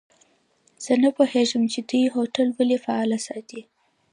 [0.83, 3.63] زه نه پوهیږم چي دوی هوټل ولي فعال ساتلی.